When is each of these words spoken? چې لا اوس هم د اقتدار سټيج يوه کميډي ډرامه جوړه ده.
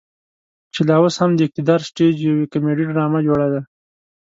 چې 0.73 0.81
لا 0.87 0.95
اوس 1.01 1.15
هم 1.21 1.31
د 1.35 1.39
اقتدار 1.47 1.79
سټيج 1.89 2.15
يوه 2.27 2.45
کميډي 2.53 2.83
ډرامه 2.89 3.19
جوړه 3.27 3.47
ده. 3.53 3.61